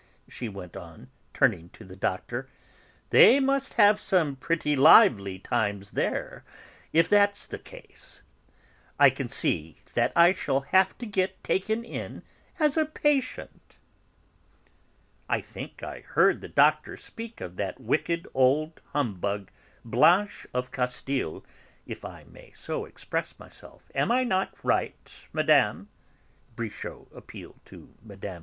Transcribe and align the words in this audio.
she 0.27 0.49
went 0.49 0.75
on, 0.75 1.11
turning 1.31 1.69
to 1.69 1.85
the 1.85 1.95
Doctor. 1.95 2.49
"They 3.11 3.39
must 3.39 3.73
have 3.75 3.99
some 3.99 4.35
pretty 4.35 4.75
lively 4.75 5.37
times 5.37 5.91
there, 5.91 6.43
if 6.91 7.07
that's 7.07 7.45
the 7.45 7.59
case. 7.59 8.23
I 8.97 9.11
can 9.11 9.29
see 9.29 9.75
that 9.93 10.11
I 10.15 10.31
shall 10.33 10.61
have 10.61 10.97
to 10.97 11.05
get 11.05 11.43
taken 11.43 11.83
in 11.85 12.23
as 12.57 12.77
a 12.77 12.85
patient!" 12.85 13.75
"I 15.29 15.39
think 15.39 15.83
I 15.83 15.99
heard 15.99 16.41
the 16.41 16.47
Doctor 16.49 16.97
speak 16.97 17.39
of 17.39 17.55
that 17.57 17.79
wicked 17.79 18.27
old 18.33 18.81
humbug, 18.93 19.51
Blanche 19.85 20.47
of 20.51 20.71
Castile, 20.71 21.45
if 21.85 22.03
I 22.03 22.23
may 22.23 22.53
so 22.55 22.85
express 22.85 23.37
myself. 23.37 23.83
Am 23.93 24.11
I 24.11 24.23
not 24.23 24.55
right, 24.63 25.11
Madame?" 25.31 25.89
Brichot 26.55 27.07
appealed 27.13 27.59
to 27.65 27.93
Mme. 28.01 28.39